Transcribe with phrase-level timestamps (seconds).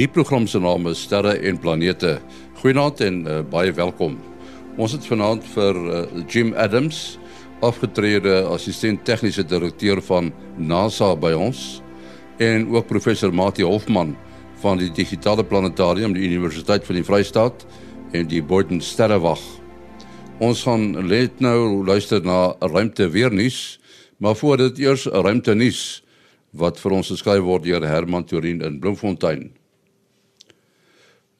[0.00, 2.14] Die program se naam is Sterre en Planete.
[2.62, 4.14] Goeienaand en uh, baie welkom.
[4.80, 7.18] Ons het vanaand vir uh, Jim Adams,
[7.60, 11.82] afgetrede assistent tegniese direkteur van NASA by ons
[12.40, 14.14] en ook professor Mati Hofman
[14.64, 17.68] van die Digitale Planetarium die Universiteit van die Vrystaat
[18.16, 19.44] en die Boden Sterrewag.
[20.40, 23.76] Ons gaan net nou luister na ruimte weer nuus,
[24.16, 26.00] maar voor dit eers ruimte nuus
[26.56, 29.50] wat vir ons geskryf word deur Herman Turin in Bloemfontein.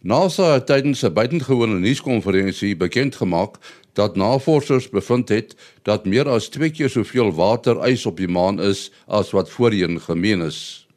[0.00, 3.56] NASA het tydens 'n buitengewone nuuskonferensie bekend gemaak
[3.92, 8.92] dat navorsers bevind het dat meer as 2 keer soveel waterys op die maan is
[9.06, 10.88] as wat voorheen gemeen is.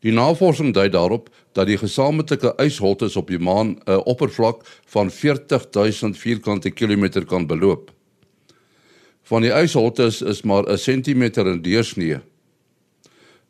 [0.00, 6.18] Die navorsing dui daarop dat die gesamentlike ysholtes op die maan 'n oppervlak van 40000
[6.18, 7.92] vierkante kilometer kan beloop.
[9.22, 12.18] Van die ysholtes is maar 'n sentimeter in deursnee.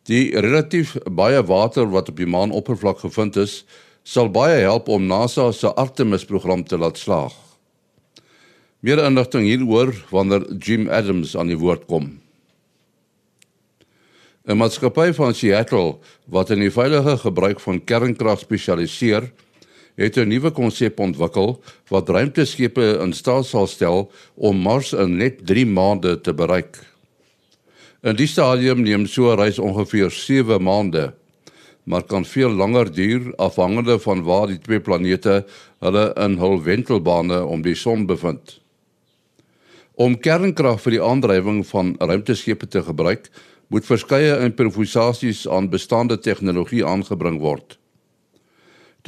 [0.03, 3.65] Die relatief baie water wat op die maan oppervlak gevind is,
[4.03, 7.35] sal baie help om NASA se Artemis-program te laat slaag.
[8.83, 12.19] Meer inligting hieroor wanneer Jim Adams aan die woord kom.
[14.43, 19.31] 'n Maatskappy van Seattle wat in die veilige gebruik van kernkrag spesialiseer,
[19.95, 25.47] het 'n nuwe konsep ontwikkel wat ruimteskepe in staat sal stel om Mars in net
[25.47, 26.79] 3 maande te bereik.
[28.03, 31.15] In die stadium neem so 'n reis ongeveer 7 maande
[31.85, 35.43] maar kan veel langer duur afhangende van waar die twee planete
[35.79, 38.61] hulle in hul wentelbane om die son bevind.
[39.95, 43.29] Om kernkrag vir die aandrywing van ruimteskepe te gebruik,
[43.73, 47.79] moet verskeie improvisasies aan bestaande tegnologie aangebring word.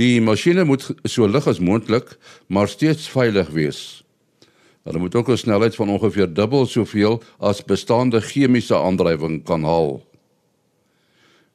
[0.00, 2.16] Die masjiene moet so lig as moontlik,
[2.48, 3.81] maar steeds veilig wees.
[4.84, 10.03] Hulle moet ook 'n snelheid van ongeveer dubbel soveel as bestaande chemiese aandrywing kan haal.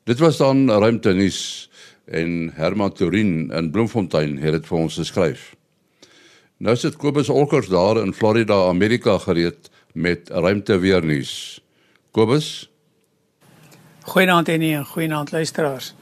[0.09, 1.69] Dit was dan ruimte nuus
[2.05, 5.43] en Herman Turin in Bloemfontein het dit vir ons geskryf.
[6.57, 11.61] Nou sit Kobus Olkers daar in Florida, Amerika gereed met ruimte weer nuus.
[12.11, 12.69] Kobus
[14.09, 15.93] Goeienaand en nie, goeienaand luisteraars.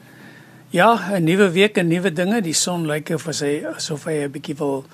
[0.70, 2.40] Ja, 'n nuwe week en nuwe dinge.
[2.40, 4.84] Die son lyk of hy asof hy 'n bietjie wil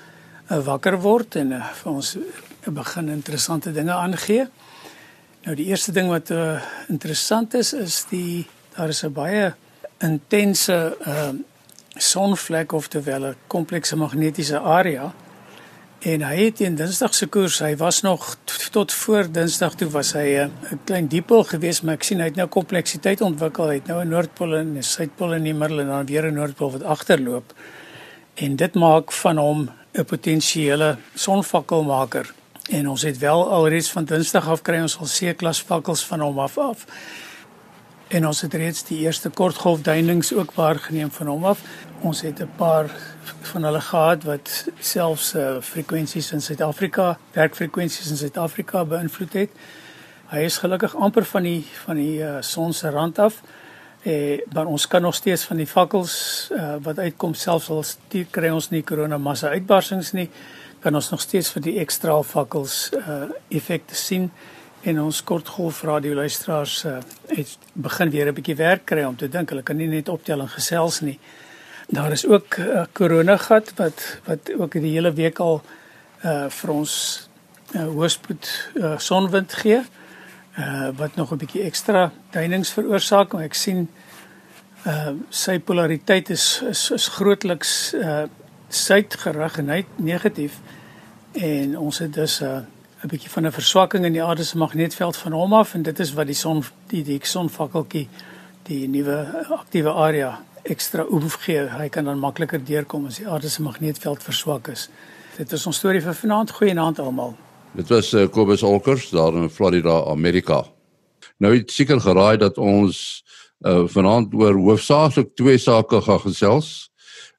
[0.50, 2.22] uh, wakker word en uh, vir ons uh,
[2.66, 4.48] begin interessante dinge aangee.
[5.44, 8.46] Nou die eerste ding wat uh, interessant is is die
[8.76, 9.54] daar is 'n baie
[9.98, 11.42] intense ehm uh,
[11.96, 15.14] sonvlek of terwyl 'n komplekse magnetiese area
[16.04, 18.36] en hy het in Dinsdag se koers, hy was nog
[18.70, 22.24] tot voor Dinsdag toe was hy 'n uh, klein dipol geweest, maar ek sien hy
[22.24, 23.68] het nou kompleksiteit ontwikkel.
[23.68, 26.34] Hy het nou 'n noordpool en 'n suidpool in die middel en dan weer 'n
[26.34, 27.54] noordpool wat agterloop.
[28.34, 32.34] En dit maak van hom 'n potensiële sonvakkelmaker.
[32.70, 36.38] En ons het wel alreeds van Dinsdag af kry ons al C-klas vakkels van hom
[36.38, 36.86] af af.
[38.14, 41.62] En ons het reeds die eerste kortgolfduinings ook waargeneem van hom af.
[42.00, 42.90] Ons het 'n paar
[43.40, 49.50] van hulle gehad wat selfs uh, frekwensies in Suid-Afrika, werkfrekwensies in Suid-Afrika beïnvloed het.
[50.26, 53.42] Hy is gelukkig amper van die van die uh, son se rand af.
[54.02, 58.26] Eh maar ons kan nog steeds van die vakkels uh, wat uitkom selfs al stuur
[58.30, 60.30] kry ons nie korona massa uitbarsings nie,
[60.78, 64.30] kan ons nog steeds vir die ekstra vakkels uh, effekte sien
[64.84, 66.98] en ons kortgolf radio luisteraars uh,
[67.32, 70.40] het begin weer 'n bietjie werk kry om te dink hulle kan nie net optel
[70.40, 71.18] en gesels nie.
[71.88, 75.62] Daar is ook 'n uh, korona gat wat wat ook die hele week al
[76.24, 77.28] uh vir ons
[77.74, 79.80] uh, hoëspoed uh, sonwind gee.
[80.58, 83.88] Uh wat nog 'n bietjie ekstra duinings veroorsaak en ek sien
[84.86, 88.24] uh sy polariteit is is, is grootliks uh
[88.68, 90.60] suidgerig en hy negatief
[91.32, 92.73] en ons het dus 'n uh,
[93.04, 95.98] 'n bietjie van 'n verswakking in die aarde se magnetveld van hom af en dit
[95.98, 98.08] is wat die son die die sonvakkeltjie
[98.62, 101.68] die nuwe aktiewe area ekstra oef gee.
[101.68, 104.88] Hy kan dan makliker deurkom as die aarde se magnetveld verswak is.
[105.36, 106.50] Dit is ons storie vir vanaand.
[106.50, 107.36] Goeienaand almal.
[107.74, 110.64] Dit was uh, Kobus Olkers daar in Florida, Amerika.
[111.36, 113.24] Nou het seker geraai dat ons
[113.66, 116.90] uh, vanaand oor hoofsaaklik twee sake gaan gesels.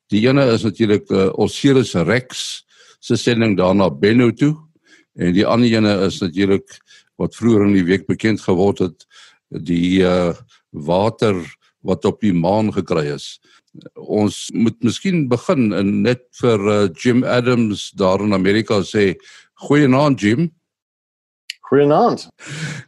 [0.07, 2.65] Die ene is natuurlik uh, Osiris Rex
[2.99, 4.64] se sending daarna Benno toe
[5.15, 6.79] En die ander ene is natuurlik
[7.19, 9.07] wat vroeër in die week bekend geword het
[9.49, 10.33] die uh
[10.75, 11.37] water
[11.87, 13.37] wat op die maan gekry is.
[13.95, 19.13] Ons moet miskien begin en net vir uh, Jim Adams daar in Amerika sê
[19.67, 20.49] goeienaand Jim.
[21.69, 22.27] Goeienaand.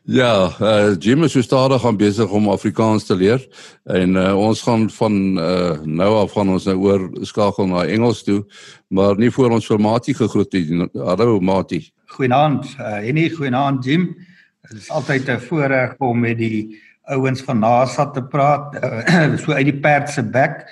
[0.04, 3.42] Ja, uh, Jim is so stadig aan besig om Afrikaans te leer
[3.90, 8.26] en uh, ons gaan van uh, nou af van ons nou oor skakel na Engels
[8.28, 8.44] toe,
[8.88, 10.92] maar nie voor ons vir Matie gegroet het.
[10.94, 11.88] Hallo Matie.
[12.08, 14.16] Goeienaand, uh, Henny, goeienaand Jim.
[14.70, 19.52] Dit is altyd 'n voorreg om met die ouens van NASA te praat, uh, so
[19.52, 20.66] uit die perd se bek.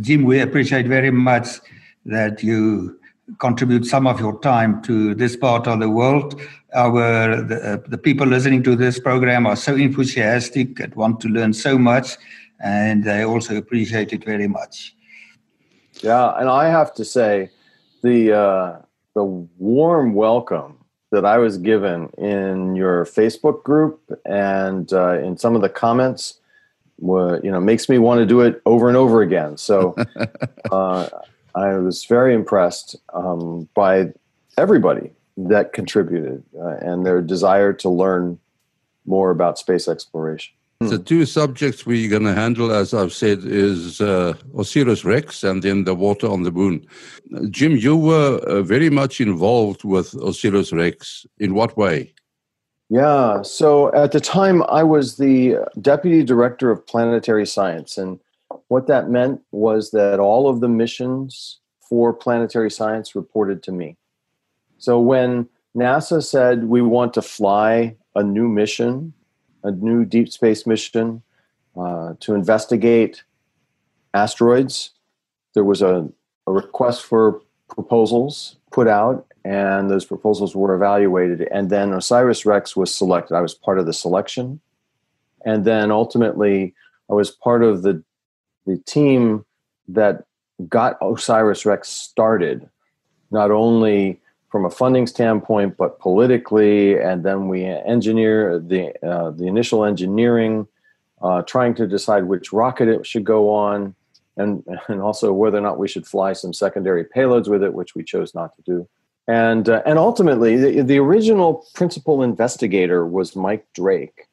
[0.00, 1.60] Jim, we appreciate very much
[2.06, 2.98] that you
[3.38, 6.40] contribute some of your time to this part of the world.
[6.74, 11.28] Our the, uh, the people listening to this program are so enthusiastic and want to
[11.28, 12.16] learn so much,
[12.60, 14.94] and they also appreciate it very much.
[16.02, 17.50] Yeah, and I have to say,
[18.02, 18.76] the uh,
[19.14, 20.78] the warm welcome
[21.10, 26.40] that I was given in your Facebook group and uh, in some of the comments,
[26.98, 29.56] were, you know, makes me want to do it over and over again.
[29.56, 29.94] So
[30.70, 31.08] uh,
[31.54, 34.12] I was very impressed um, by
[34.56, 38.38] everybody that contributed uh, and their desire to learn
[39.06, 40.54] more about space exploration.
[40.80, 45.62] The two subjects we're going to handle, as I've said, is uh, Osiris Rex and
[45.62, 46.86] then the water on the moon.
[47.48, 51.26] Jim, you were uh, very much involved with Osiris Rex.
[51.38, 52.12] In what way?
[52.90, 58.20] Yeah, so at the time I was the deputy director of planetary science, and
[58.68, 63.96] what that meant was that all of the missions for planetary science reported to me.
[64.78, 69.14] So when NASA said we want to fly a new mission,
[69.64, 71.22] a new deep space mission
[71.76, 73.24] uh, to investigate
[74.12, 74.90] asteroids,
[75.54, 76.08] there was a,
[76.46, 81.48] a request for proposals put out, and those proposals were evaluated.
[81.50, 83.34] And then Osiris Rex was selected.
[83.34, 84.60] I was part of the selection.
[85.44, 86.74] And then ultimately,
[87.10, 88.02] I was part of the
[88.66, 89.44] the team
[89.88, 90.24] that
[90.68, 92.68] got Osiris Rex started,
[93.30, 94.20] not only
[94.54, 96.96] from a funding standpoint, but politically.
[96.96, 100.68] And then we engineer the uh, the initial engineering,
[101.20, 103.96] uh, trying to decide which rocket it should go on,
[104.36, 107.96] and and also whether or not we should fly some secondary payloads with it, which
[107.96, 108.88] we chose not to do.
[109.26, 114.28] And uh, and ultimately, the, the original principal investigator was Mike Drake,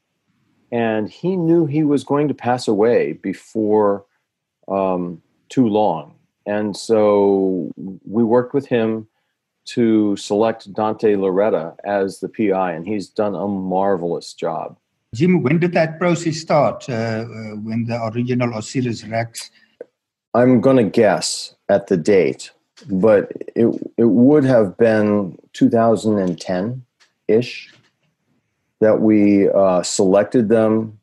[0.72, 4.06] and he knew he was going to pass away before
[4.68, 5.20] um,
[5.50, 6.14] too long.
[6.46, 7.72] And so
[8.06, 9.08] we worked with him
[9.66, 14.78] to select Dante Lauretta as the PI, and he's done a marvelous job.
[15.14, 16.90] Jim, when did that process start?
[16.90, 17.26] Uh, uh,
[17.58, 19.52] when the original Osiris Rex?
[20.34, 22.52] I'm going to guess at the date,
[22.90, 23.68] but it
[23.98, 26.86] it would have been 2010
[27.28, 27.74] ish
[28.80, 30.98] that we uh, selected them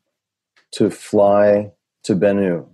[0.71, 1.71] to fly
[2.03, 2.65] to Bennu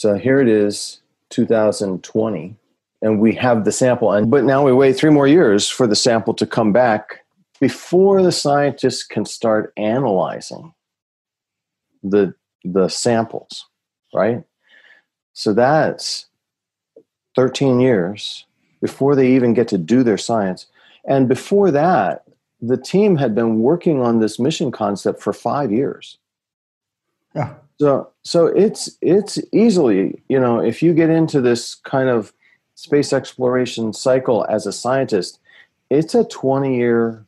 [0.00, 2.56] so here it is, 2020,
[3.02, 4.12] and we have the sample.
[4.12, 7.24] And but now we wait three more years for the sample to come back
[7.60, 10.72] before the scientists can start analyzing
[12.02, 13.66] the the samples,
[14.14, 14.44] right?
[15.32, 16.26] So that's
[17.36, 18.44] 13 years
[18.80, 20.66] before they even get to do their science.
[21.06, 22.24] And before that,
[22.60, 26.18] the team had been working on this mission concept for five years.
[27.34, 27.54] Yeah.
[27.80, 32.32] So so it's it's easily, you know, if you get into this kind of
[32.80, 35.38] space exploration cycle as a scientist,
[35.90, 37.26] it's a 20 year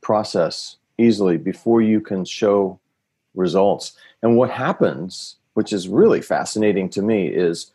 [0.00, 2.78] process easily before you can show
[3.34, 3.96] results.
[4.22, 7.72] And what happens, which is really fascinating to me, is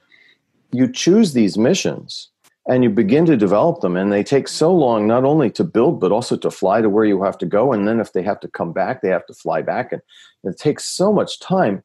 [0.72, 2.30] you choose these missions
[2.66, 6.00] and you begin to develop them and they take so long not only to build
[6.00, 8.40] but also to fly to where you have to go and then if they have
[8.42, 10.02] to come back they have to fly back and
[10.44, 11.82] it takes so much time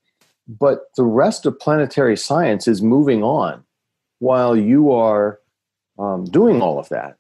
[0.48, 3.62] but the rest of planetary science is moving on
[4.22, 5.40] while you are
[6.02, 7.16] um, doing all of that.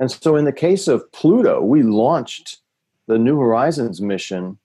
[0.00, 2.58] And so, in the case of Pluto, we launched
[3.06, 4.58] the New Horizons mission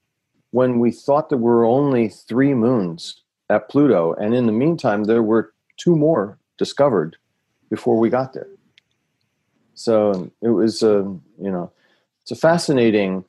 [0.51, 4.13] when we thought there were only three moons at Pluto.
[4.13, 7.17] And in the meantime, there were two more discovered
[7.69, 8.47] before we got there.
[9.75, 10.97] So it was a,
[11.41, 11.71] you know,
[12.21, 13.23] it's a fascinating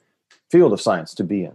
[0.50, 1.52] field of science to be in.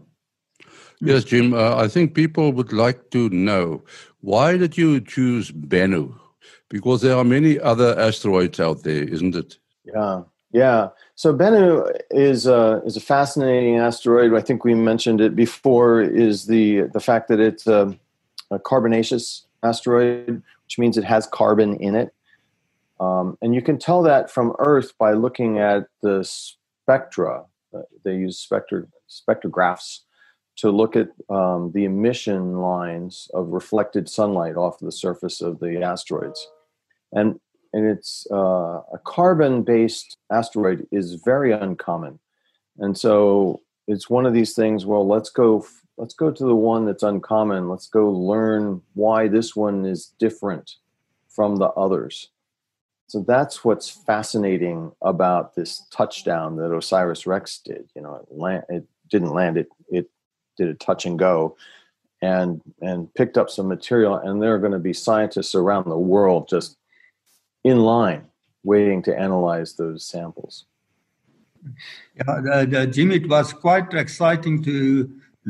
[1.01, 1.53] Yes, Jim.
[1.53, 3.83] Uh, I think people would like to know
[4.21, 6.15] why did you choose Bennu?
[6.75, 9.57] Because there are many other asteroids out there, isn't it?
[9.85, 10.89] Yeah, yeah.
[11.15, 14.33] So Bennu is a is a fascinating asteroid.
[14.33, 16.01] I think we mentioned it before.
[16.01, 17.97] Is the the fact that it's a,
[18.51, 22.13] a carbonaceous asteroid, which means it has carbon in it,
[22.99, 27.45] um, and you can tell that from Earth by looking at the spectra.
[28.03, 30.01] They use spectro, spectrographs
[30.57, 35.81] to look at um, the emission lines of reflected sunlight off the surface of the
[35.81, 36.49] asteroids.
[37.15, 37.39] And,
[37.73, 42.19] and it's uh, a carbon based asteroid is very uncommon.
[42.77, 45.65] And so it's one of these things, well, let's go
[45.97, 47.69] let's go to the one that's uncommon.
[47.69, 50.75] Let's go learn why this one is different
[51.29, 52.29] from the others.
[53.07, 57.89] So that's what's fascinating about this touchdown that Osiris Rex did.
[57.95, 60.09] You know, it, land, it didn't land; it it
[60.57, 61.55] did a touch and go
[62.21, 65.97] and and picked up some material and there are going to be scientists around the
[65.97, 66.77] world just
[67.65, 68.23] in line
[68.63, 70.65] waiting to analyze those samples.
[72.17, 74.75] Yeah uh, jim it was quite exciting to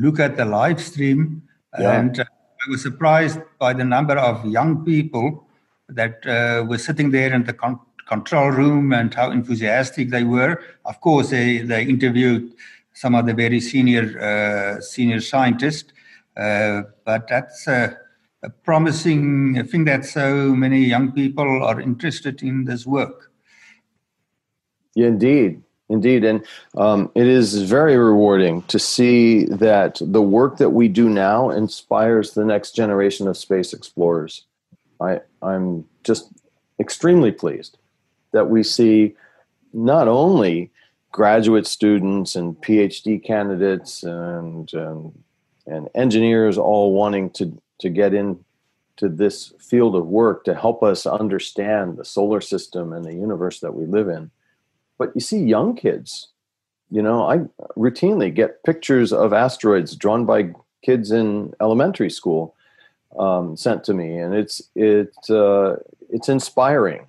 [0.03, 1.21] look at the live stream.
[1.77, 1.99] Yeah.
[1.99, 2.23] and uh,
[2.63, 5.27] i was surprised by the number of young people
[5.99, 7.81] that uh, were sitting there in the con-
[8.13, 10.53] control room and how enthusiastic they were.
[10.91, 12.43] Of course they they interviewed
[13.03, 15.91] some of the very senior uh, senior scientists
[16.45, 17.67] uh, but that's
[18.45, 23.31] a, promising thing that so many young people are interested in this work.
[24.95, 25.61] Yeah, indeed.
[25.87, 26.23] Indeed.
[26.23, 26.43] And
[26.77, 32.31] um, it is very rewarding to see that the work that we do now inspires
[32.31, 34.45] the next generation of space explorers.
[34.99, 36.31] I, I'm just
[36.79, 37.77] extremely pleased
[38.31, 39.15] that we see
[39.73, 40.71] not only
[41.11, 45.13] graduate students and PhD candidates and, and
[45.67, 48.39] and engineers all wanting to to get into
[49.01, 53.73] this field of work to help us understand the solar system and the universe that
[53.73, 54.31] we live in.
[54.97, 56.29] But you see young kids,
[56.89, 57.39] you know, I
[57.77, 62.55] routinely get pictures of asteroids drawn by kids in elementary school
[63.17, 65.77] um, sent to me, and it's it uh,
[66.09, 67.07] it's inspiring.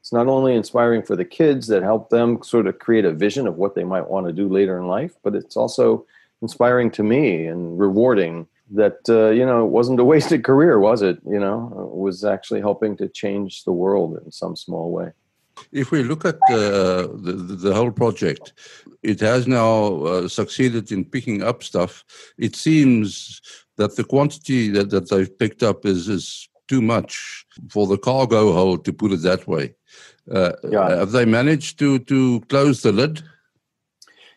[0.00, 3.46] It's not only inspiring for the kids that help them sort of create a vision
[3.46, 6.06] of what they might want to do later in life, but it's also
[6.42, 11.02] inspiring to me and rewarding that uh, you know it wasn't a wasted career was
[11.02, 11.18] it?
[11.26, 15.12] You know it was actually helping to change the world in some small way.
[15.72, 18.54] If we look at uh, the, the whole project
[19.02, 22.04] it has now uh, succeeded in picking up stuff.
[22.38, 23.40] It seems
[23.76, 28.52] that the quantity that, that they've picked up is is too much for the cargo
[28.52, 29.74] hold to put it that way.
[30.30, 30.90] Uh, yeah.
[30.90, 33.22] have they managed to to close the lid?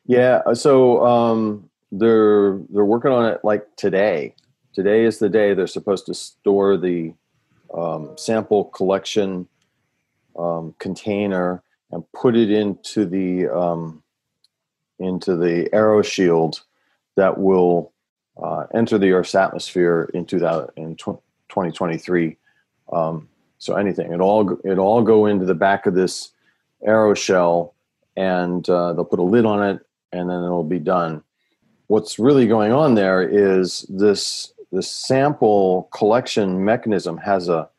[0.05, 4.35] Yeah so um, they're they're working on it like today.
[4.73, 7.13] Today is the day they're supposed to store the
[7.73, 9.47] um, sample collection
[10.37, 14.01] um, container and put it into the um,
[14.97, 16.61] into the aeroshield
[17.15, 17.93] that will
[18.41, 22.35] uh, enter the Earth's atmosphere in, 2000, in 2023.
[22.91, 26.31] Um, so anything, it all it all go into the back of this
[26.87, 27.73] aeroshell,
[28.17, 31.23] and uh, they'll put a lid on it, and then it'll be done
[31.87, 37.69] what's really going on there is this this sample collection mechanism has a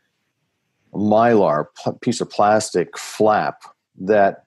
[0.92, 1.66] mylar
[2.00, 3.62] piece of plastic flap
[3.98, 4.44] that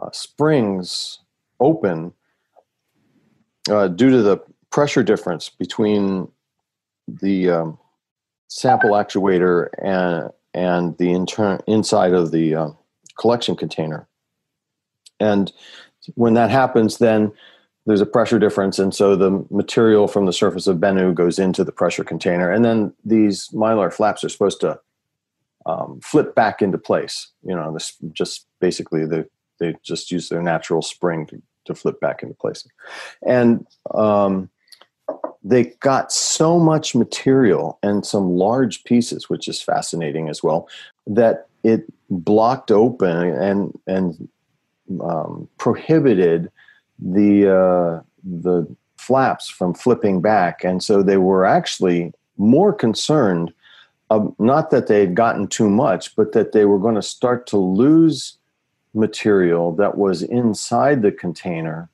[0.00, 1.18] uh, springs
[1.58, 2.12] open
[3.68, 4.38] uh, due to the
[4.70, 6.28] pressure difference between
[7.08, 7.78] the um,
[8.48, 12.70] sample actuator and and the inter- inside of the uh,
[13.18, 14.08] collection container.
[15.20, 15.52] And
[16.14, 17.32] when that happens, then
[17.88, 21.64] there's a pressure difference, and so the material from the surface of Bennu goes into
[21.64, 24.78] the pressure container, and then these mylar flaps are supposed to
[25.64, 27.28] um, flip back into place.
[27.42, 29.26] You know, this just basically the
[29.58, 32.68] they just use their natural spring to, to flip back into place,
[33.26, 34.50] and um,
[35.42, 40.68] they got so much material and some large pieces, which is fascinating as well,
[41.06, 44.28] that it blocked open and and
[45.02, 46.50] um, prohibited
[46.98, 53.52] the uh, the flaps from flipping back, and so they were actually more concerned,
[54.38, 57.58] not that they had gotten too much, but that they were going to start to
[57.58, 58.38] lose
[58.94, 61.88] material that was inside the container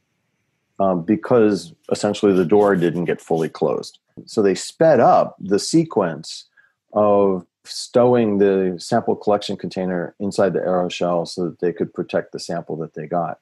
[0.78, 3.98] um, because essentially the door didn't get fully closed.
[4.26, 6.46] So they sped up the sequence
[6.92, 12.38] of stowing the sample collection container inside the aeroshell so that they could protect the
[12.38, 13.38] sample that they got.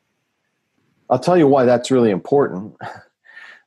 [1.12, 2.75] I'll tell you why that's really important.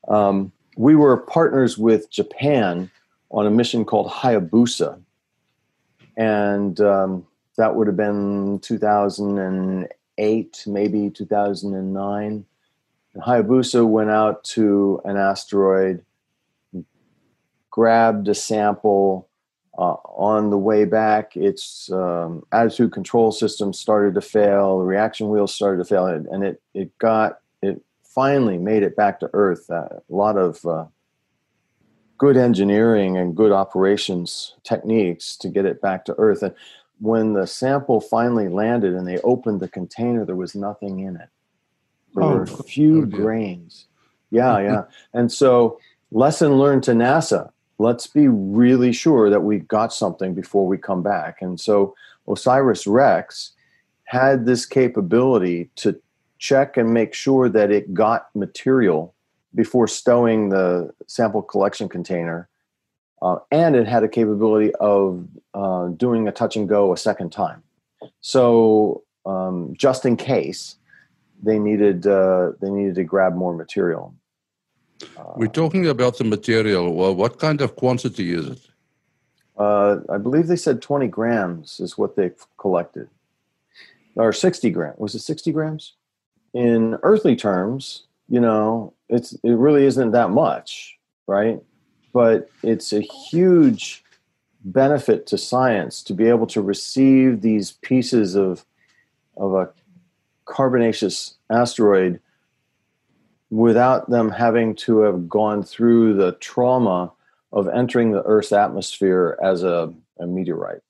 [0.08, 2.92] Um, we were partners with Japan
[3.32, 5.02] on a mission called Hayabusa.
[6.16, 7.26] And um,
[7.58, 12.46] that would have been 2008, maybe 2009.
[13.16, 16.06] And Hayabusa went out to an asteroid,
[17.72, 19.28] grabbed a sample.
[19.78, 25.28] Uh, on the way back, its um, attitude control system started to fail, the reaction
[25.28, 29.70] wheels started to fail, and it, it got it finally made it back to Earth.
[29.70, 30.86] Uh, a lot of uh,
[32.18, 36.42] good engineering and good operations techniques to get it back to Earth.
[36.42, 36.56] And
[37.00, 41.30] when the sample finally landed and they opened the container, there was nothing in it.
[42.14, 43.88] There oh, were a few oh grains.
[44.32, 44.84] Yeah, yeah.
[45.14, 45.80] and so,
[46.12, 51.04] lesson learned to NASA let's be really sure that we got something before we come
[51.04, 51.42] back.
[51.42, 51.96] And so,
[52.28, 53.52] OSIRIS REx
[54.06, 56.00] had this capability to
[56.38, 59.14] check and make sure that it got material
[59.54, 62.50] before stowing the sample collection container.
[63.22, 67.32] Uh, and it had a capability of uh, doing a touch and go a second
[67.32, 67.64] time.
[68.22, 70.76] So um, just in case
[71.42, 74.14] they needed uh, they needed to grab more material.
[75.36, 76.94] We're talking about the material.
[76.94, 78.60] Well, what kind of quantity is it?
[79.58, 83.10] Uh, I believe they said 20 grams is what they've collected,
[84.16, 84.98] or 60 grams.
[84.98, 85.94] Was it 60 grams?
[86.54, 90.98] In earthly terms, you know, it's it really isn't that much,
[91.28, 91.62] right?
[92.14, 94.04] But it's a huge
[94.64, 98.66] benefit to science to be able to receive these pieces of
[99.38, 99.70] of a
[100.46, 102.20] carbonaceous asteroid
[103.50, 107.12] without them having to have gone through the trauma
[107.52, 110.82] of entering the Earth's atmosphere as a, a meteorite.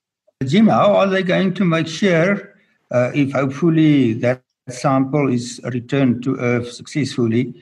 [0.44, 2.54] Jim, how are they going to make sure
[2.90, 7.54] uh, if hopefully that sample is returned to Earth successfully?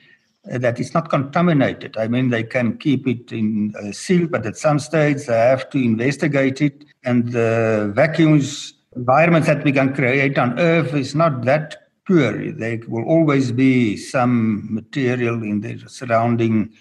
[0.51, 1.97] Uh, that it's not contaminated.
[1.97, 5.71] I mean, they can keep it in uh, seal, but at some stage they have
[5.71, 6.85] to investigate it.
[7.03, 12.51] And the vacuums environments that we can create on Earth is not that pure.
[12.51, 16.73] There will always be some material in the surrounding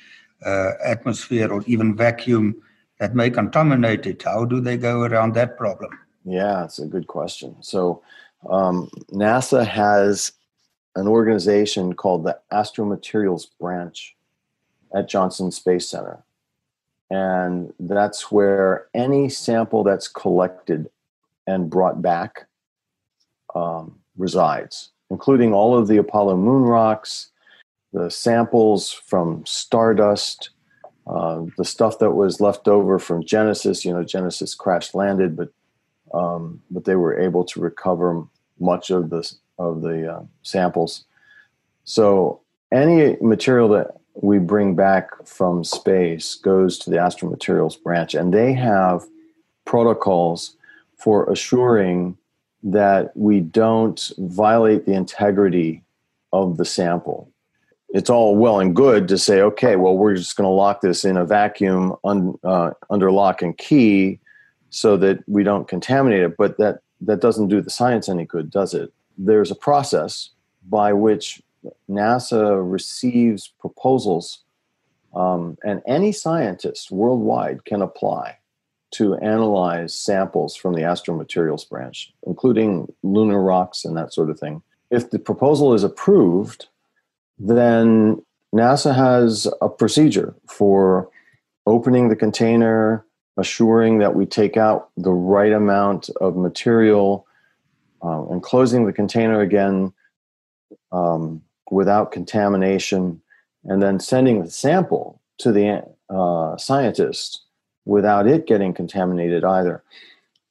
[0.45, 2.63] uh, atmosphere or even vacuum
[3.01, 4.23] that may contaminate it.
[4.23, 5.91] How do they go around that problem?
[6.25, 7.57] Yeah, it's a good question.
[7.61, 8.03] So,
[8.49, 10.33] um, NASA has
[10.97, 14.17] an organization called the Astromaterials Branch
[14.95, 16.25] at Johnson Space Center.
[17.11, 20.89] And that's where any sample that's collected
[21.47, 22.47] and brought back
[23.55, 27.31] um, resides, including all of the Apollo moon rocks,
[27.93, 30.51] the samples from Stardust,
[31.07, 33.85] uh, the stuff that was left over from Genesis.
[33.85, 35.51] You know, Genesis crash landed, but
[36.13, 38.25] um, but they were able to recover
[38.59, 41.05] much of the of the uh, samples.
[41.85, 42.41] So
[42.73, 48.53] any material that we bring back from space goes to the astromaterials branch, and they
[48.53, 49.05] have
[49.65, 50.57] protocols
[50.97, 52.17] for assuring
[52.65, 55.85] that we don't violate the integrity
[56.33, 57.31] of the sample.
[57.91, 61.05] It's all well and good to say, okay, well, we're just going to lock this
[61.05, 64.19] in a vacuum un, uh, under lock and key
[64.71, 68.51] so that we don't contaminate it, but that, that doesn't do the science any good,
[68.51, 68.93] does it?
[69.17, 70.31] There's a process
[70.69, 71.41] by which
[71.89, 74.41] NASA receives proposals,
[75.15, 78.39] um, and any scientist worldwide can apply
[78.95, 84.63] to analyze samples from the astromaterials branch, including lunar rocks and that sort of thing.
[84.91, 86.67] If the proposal is approved,
[87.39, 88.23] then
[88.55, 91.11] NASA has a procedure for
[91.67, 93.05] opening the container,
[93.37, 97.27] assuring that we take out the right amount of material,
[98.05, 99.93] uh, and closing the container again
[100.93, 103.21] um, without contamination,
[103.65, 107.44] and then sending the sample to the uh, scientist
[107.85, 109.83] without it getting contaminated either.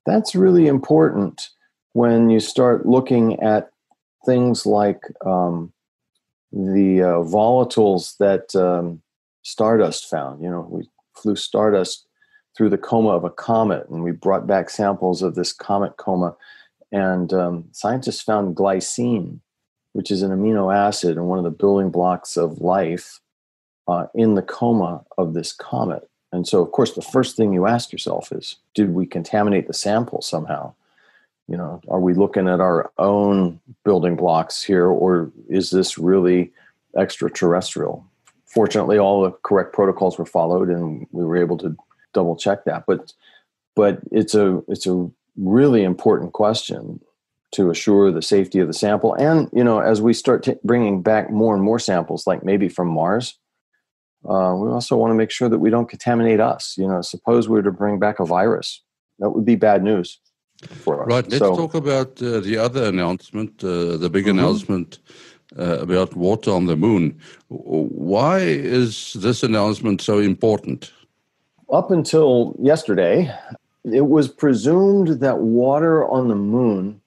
[0.06, 1.50] That's really important
[1.94, 3.72] when you start looking at
[4.26, 5.72] things like um,
[6.52, 9.02] the uh, volatiles that um,
[9.44, 10.42] Stardust found.
[10.42, 12.08] You know, we flew Stardust
[12.56, 16.36] through the coma of a comet and we brought back samples of this comet coma.
[16.92, 19.40] And um, scientists found glycine,
[19.94, 23.20] which is an amino acid and one of the building blocks of life,
[23.88, 26.08] uh, in the coma of this comet.
[26.34, 29.74] And so, of course, the first thing you ask yourself is did we contaminate the
[29.74, 30.74] sample somehow?
[31.48, 36.52] You know, are we looking at our own building blocks here, or is this really
[36.98, 38.04] extraterrestrial?
[38.48, 41.76] Fortunately, all the correct protocols were followed, and we were able to
[42.14, 42.86] double check that.
[42.88, 43.14] But,
[43.76, 47.00] but it's a it's a really important question
[47.52, 49.14] to assure the safety of the sample.
[49.14, 52.70] And you know, as we start t- bringing back more and more samples, like maybe
[52.70, 53.38] from Mars,
[54.26, 56.76] uh, we also want to make sure that we don't contaminate us.
[56.78, 58.82] You know, suppose we were to bring back a virus,
[59.20, 60.20] that would be bad news
[60.68, 61.08] for us.
[61.08, 61.30] Right.
[61.30, 64.40] Let's so, talk about uh, the other announcement, uh, the big mm-hmm.
[64.40, 65.00] announcement
[65.58, 67.20] uh, about water on the moon.
[67.50, 70.92] Why is this announcement so important?
[71.70, 73.34] Up until yesterday,
[73.84, 77.02] it was presumed that water on the moon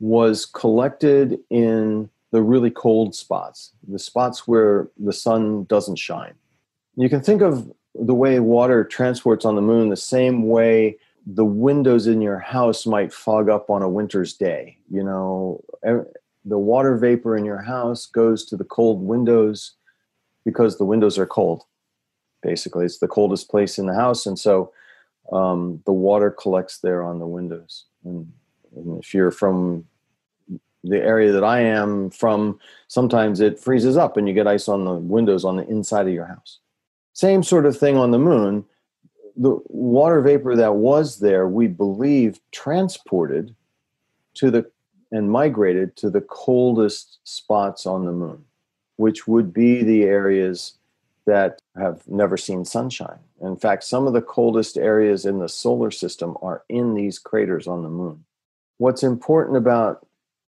[0.00, 6.34] was collected in the really cold spots, the spots where the sun doesn't shine.
[6.96, 11.44] You can think of the way water transports on the moon the same way the
[11.44, 14.76] windows in your house might fog up on a winter's day.
[14.90, 15.64] You know,
[16.44, 19.72] the water vapor in your house goes to the cold windows
[20.44, 21.64] because the windows are cold.
[22.42, 24.70] Basically, it's the coldest place in the house, and so
[25.32, 27.86] um, the water collects there on the windows.
[28.04, 28.30] And,
[28.76, 29.86] and if you're from
[30.82, 34.84] the area that I am from, sometimes it freezes up and you get ice on
[34.84, 36.58] the windows on the inside of your house.
[37.14, 38.64] Same sort of thing on the moon.
[39.36, 43.54] The water vapor that was there, we believe, transported
[44.34, 44.70] to the
[45.10, 48.44] and migrated to the coldest spots on the moon,
[48.96, 50.74] which would be the areas
[51.24, 53.20] that have never seen sunshine.
[53.40, 57.68] In fact, some of the coldest areas in the solar system are in these craters
[57.68, 58.24] on the moon.
[58.78, 60.04] What's important about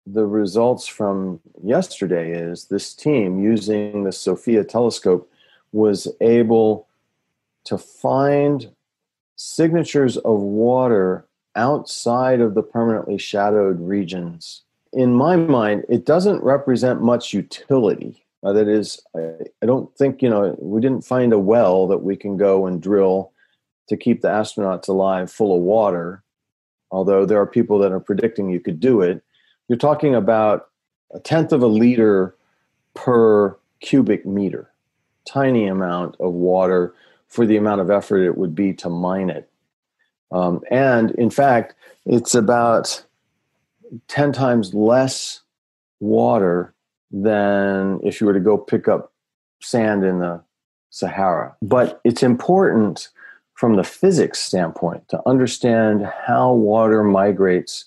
[0.08, 5.30] the results from yesterday is this team using the SOFIA telescope
[5.76, 6.88] was able
[7.66, 8.72] to find
[9.36, 14.64] signatures of water outside of the permanently shadowed regions.
[14.94, 18.24] In my mind, it doesn't represent much utility.
[18.42, 22.04] Uh, that is, I, I don't think, you know, we didn't find a well that
[22.04, 23.34] we can go and drill
[23.90, 26.24] to keep the astronauts alive full of water,
[26.90, 29.22] although there are people that are predicting you could do it.
[29.68, 30.70] You're talking about
[31.14, 32.36] a tenth of a liter
[32.94, 34.72] per cubic meter,
[35.26, 36.94] tiny amount of water
[37.28, 39.50] for the amount of effort it would be to mine it.
[40.32, 43.04] Um, and in fact, it's about
[44.08, 45.42] 10 times less
[46.00, 46.74] water
[47.12, 49.12] than if you were to go pick up
[49.62, 50.42] sand in the
[50.90, 51.56] Sahara.
[51.62, 53.10] But it's important
[53.54, 57.86] from the physics standpoint to understand how water migrates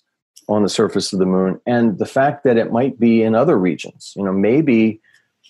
[0.49, 3.59] on the surface of the moon and the fact that it might be in other
[3.59, 4.15] regions.
[4.17, 5.01] You know, maybe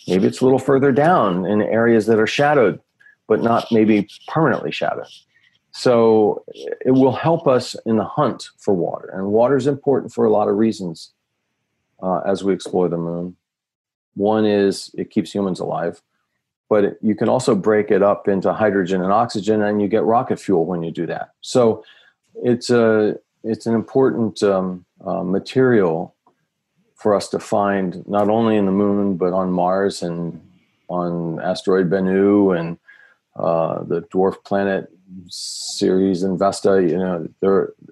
[0.09, 2.81] maybe it's a little further down in areas that are shadowed,
[3.27, 5.07] but not maybe permanently shadowed.
[5.73, 6.45] So
[6.85, 9.11] it will help us in the hunt for water.
[9.13, 11.13] And water is important for a lot of reasons
[12.03, 13.37] uh, as we explore the moon.
[14.15, 16.03] One is it keeps humans alive,
[16.69, 20.03] but it, you can also break it up into hydrogen and oxygen, and you get
[20.03, 21.31] rocket fuel when you do that.
[21.41, 21.85] So
[22.43, 26.17] it's a it's an important um, uh, material
[26.99, 30.41] for us to find not only in the moon but on Mars and
[30.89, 32.79] on asteroid Bennu and
[33.37, 34.91] uh, the dwarf planet
[35.29, 37.27] Ceres and Vesta, you know,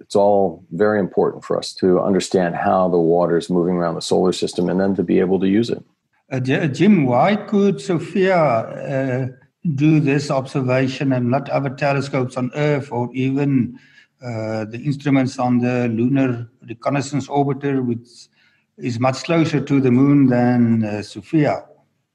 [0.00, 4.02] it's all very important for us to understand how the water is moving around the
[4.02, 5.82] solar system and then to be able to use it.
[6.30, 9.28] Uh, Jim, why could SOFIA uh,
[9.74, 13.78] do this observation and not other telescopes on Earth or even
[14.22, 18.28] uh, the instruments on the Lunar Reconnaissance Orbiter, which
[18.78, 21.64] is much closer to the moon than uh, SOFIA?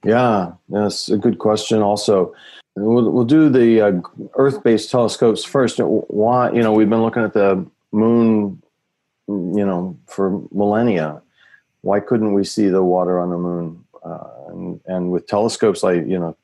[0.03, 1.81] Yeah, that's a good question.
[1.81, 2.33] Also,
[2.75, 3.91] We'll, we'll do the uh,
[4.35, 5.79] Earth-based telescopes first.
[5.79, 6.51] Why?
[6.51, 8.61] You know, we've been looking at the moon,
[9.27, 11.21] you know, for millennia.
[11.81, 13.83] Why couldn't we see the water on the moon?
[14.03, 16.35] Uh, and, and with telescopes like you know,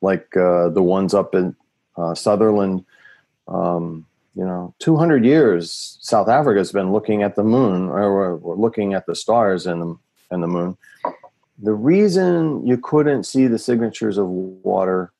[0.00, 1.54] like uh, the ones up in
[1.96, 2.84] uh, Sutherland,
[3.46, 8.56] um, you know, 200 years South Africa has been looking at the moon, or we're
[8.56, 9.98] looking at the stars and the,
[10.30, 10.76] and the moon.
[11.62, 15.12] The reason you couldn't see the signatures of water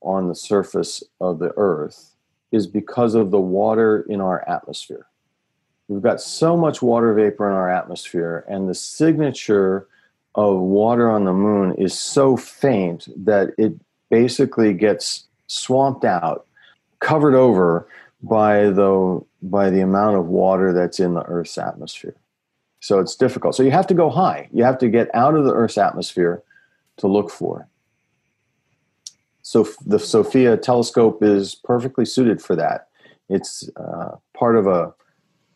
[0.00, 2.16] on the surface of the earth
[2.52, 5.08] is because of the water in our atmosphere.
[5.88, 9.88] We've got so much water vapor in our atmosphere, and the signature
[10.36, 13.74] of water on the moon is so faint that it
[14.08, 16.46] basically gets swamped out,
[17.00, 17.86] covered over
[18.22, 22.16] by the by the amount of water that's in the Earth's atmosphere.
[22.80, 23.54] So it's difficult.
[23.54, 24.48] So you have to go high.
[24.52, 26.42] You have to get out of the Earth's atmosphere
[26.98, 27.66] to look for it.
[29.42, 32.88] So the SOFIA telescope is perfectly suited for that.
[33.28, 34.94] It's uh, part of a,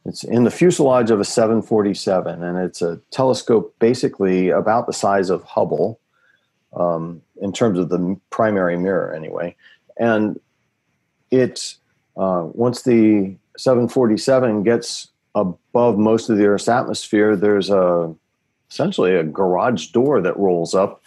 [0.05, 5.31] it's in the fuselage of a 747, and it's a telescope basically about the size
[5.31, 6.01] of Hubble,
[6.75, 9.57] um, in terms of the primary mirror, anyway.
[9.99, 10.39] And
[11.31, 11.77] it
[12.17, 18.15] uh, once the 747 gets above most of the Earth's atmosphere, there's a
[18.71, 21.03] essentially a garage door that rolls up,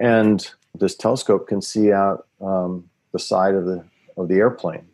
[0.00, 3.84] and this telescope can see out um, the side of the
[4.16, 4.86] of the airplane.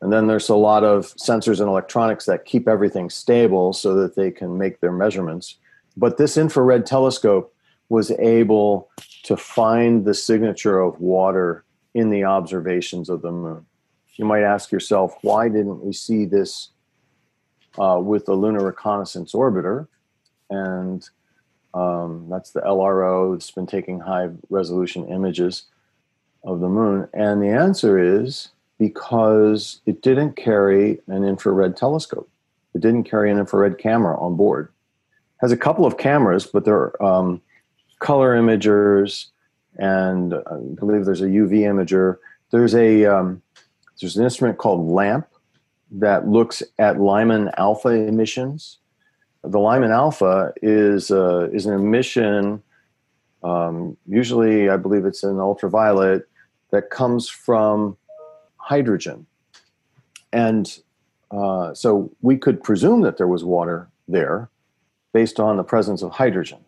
[0.00, 4.16] And then there's a lot of sensors and electronics that keep everything stable so that
[4.16, 5.56] they can make their measurements.
[5.96, 7.54] But this infrared telescope
[7.88, 8.90] was able
[9.24, 13.64] to find the signature of water in the observations of the moon.
[14.16, 16.68] You might ask yourself, why didn't we see this
[17.78, 19.88] uh, with the Lunar Reconnaissance Orbiter?
[20.50, 21.08] And
[21.74, 25.64] um, that's the LRO that's been taking high resolution images
[26.44, 27.08] of the moon.
[27.14, 28.48] And the answer is
[28.78, 32.28] because it didn't carry an infrared telescope.
[32.74, 34.68] It didn't carry an infrared camera on board.
[34.68, 37.40] It has a couple of cameras, but they're um,
[38.00, 39.26] color imagers,
[39.76, 42.18] and I believe there's a UV imager.
[42.50, 43.41] There's a um,
[44.02, 45.26] there's an instrument called LAMP
[45.92, 48.78] that looks at Lyman alpha emissions
[49.44, 52.62] the Lyman alpha is uh, is an emission.
[53.42, 56.28] Um, usually, I believe it's an ultraviolet
[56.70, 57.96] that comes from
[58.56, 59.26] hydrogen,
[60.32, 60.78] and
[61.30, 64.48] uh, so we could presume that there was water there
[65.12, 66.60] based on the presence of hydrogen,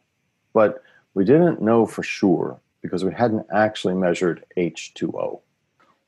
[0.52, 0.82] but
[1.14, 5.40] we didn't know for sure because we hadn't actually measured H2O.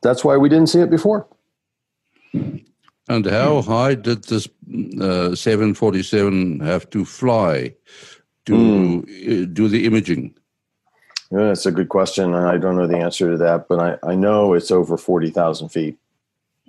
[0.07, 1.27] That's why we didn't see it before.
[3.09, 4.47] And how high did this
[5.01, 7.75] uh, 747 have to fly
[8.45, 9.53] to mm.
[9.53, 10.33] do the imaging?
[11.33, 12.35] Yeah, that's a good question.
[12.35, 15.71] And I don't know the answer to that, but I, I know it's over 40,000
[15.71, 15.99] feet.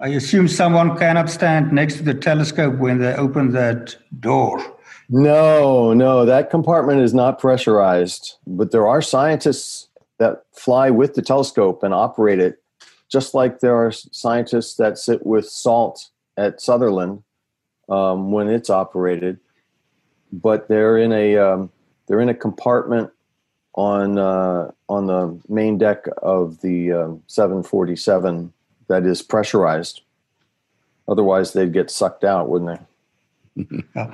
[0.01, 4.63] I assume someone cannot stand next to the telescope when they open that door.
[5.09, 11.21] No, no, that compartment is not pressurized, but there are scientists that fly with the
[11.21, 12.63] telescope and operate it,
[13.09, 17.23] just like there are scientists that sit with SALT at Sutherland
[17.89, 19.39] um, when it's operated,
[20.31, 21.71] but they're in a um,
[22.07, 23.11] they're in a compartment
[23.75, 28.51] on uh, on the main deck of the um, 747
[28.87, 30.01] that is pressurized.
[31.07, 32.81] Otherwise, they'd get sucked out, wouldn't
[33.55, 33.83] they?
[33.95, 34.07] uh,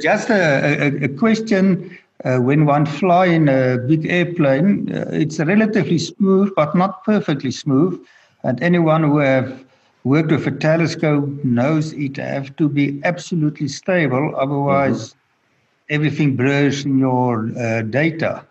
[0.00, 1.96] just a, a, a question.
[2.24, 7.50] Uh, when one fly in a big airplane, uh, it's relatively smooth, but not perfectly
[7.50, 8.02] smooth.
[8.46, 9.64] And anyone who have
[10.04, 15.94] worked with a telescope knows it have to be absolutely stable, otherwise mm-hmm.
[15.94, 18.46] everything blurs in your uh, data.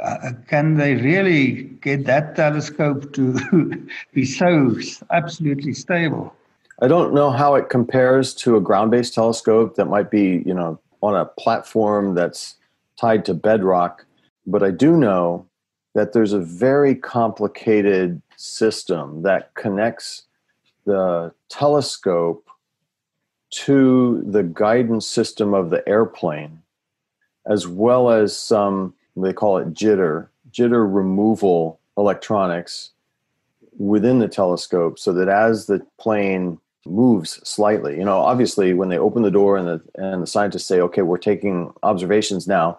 [0.00, 4.76] Uh, can they really get that telescope to be so
[5.12, 6.34] absolutely stable?
[6.82, 10.80] I don't know how it compares to a ground-based telescope that might be, you know,
[11.00, 12.56] on a platform that's
[13.00, 14.04] tied to bedrock,
[14.48, 15.46] but I do know
[15.94, 20.22] that there's a very complicated system that connects
[20.86, 22.48] the telescope
[23.50, 26.62] to the guidance system of the airplane,
[27.46, 32.90] as well as some, they call it jitter, jitter removal electronics
[33.76, 38.98] within the telescope so that as the plane moves slightly, you know, obviously when they
[38.98, 42.78] open the door and the, and the scientists say, okay, we're taking observations now,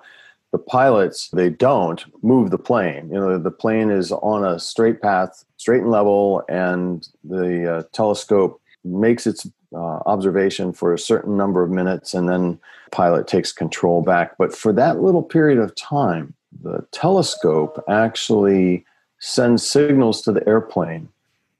[0.51, 3.09] the pilots they don't move the plane.
[3.11, 7.83] You know the plane is on a straight path straight and level and the uh,
[7.91, 12.59] telescope makes its uh, observation for a certain number of minutes and then
[12.91, 14.37] pilot takes control back.
[14.37, 16.33] But for that little period of time
[16.63, 18.85] the telescope actually
[19.19, 21.09] sends signals to the airplane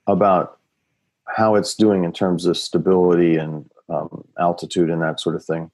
[0.08, 0.58] about
[1.26, 5.70] how it's doing in terms of stability and um, altitude and that sort of thing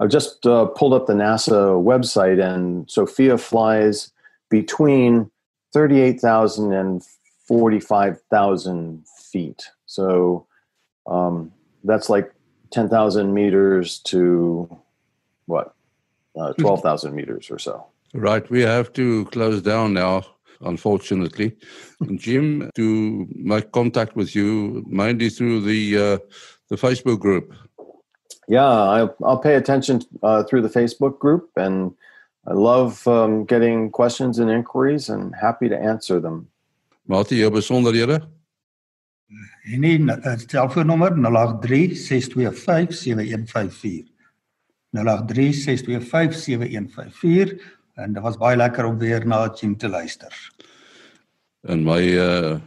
[0.00, 4.12] I've just uh, pulled up the NASA website, and SOFIA flies
[4.48, 5.30] between
[5.72, 7.02] 38,000 and
[7.46, 9.70] 45,000 feet.
[9.86, 10.46] So
[11.06, 11.52] um,
[11.84, 12.32] that's like
[12.70, 14.68] 10,000 meters to
[15.46, 15.74] what?
[16.38, 17.84] Uh, 12,000 meters or so.
[18.14, 18.48] Right.
[18.50, 20.22] We have to close down now,
[20.60, 21.56] unfortunately.
[22.14, 26.18] Jim, to make contact with you mainly through the uh,
[26.68, 27.54] the Facebook group.
[28.48, 31.94] Yeah, I, I'll pay attention uh, through the Facebook group, and
[32.46, 36.48] I love um, getting questions and inquiries, and happy to answer them.
[37.04, 38.28] Wat is jou besonderhede?
[39.72, 44.08] En nie uh, telefoonnommer 0836257154.
[44.96, 44.96] 0836257154
[47.98, 50.52] en dit was baie lekker om weer na Jim te luister.
[51.68, 52.60] En my uh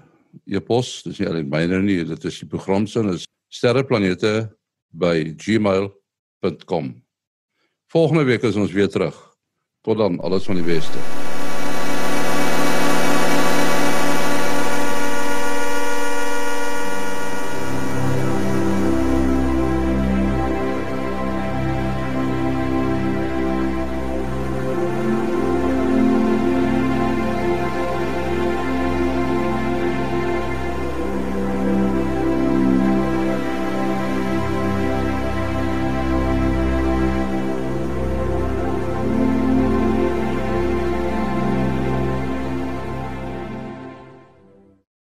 [0.48, 4.48] e-pos, dis nie alleen myne nie, dit is die program se is sterreplanete
[4.92, 7.04] by gmail.com.
[7.88, 9.36] Volgende week is ons weer terug.
[9.82, 11.31] Tot dan, alles van die beste.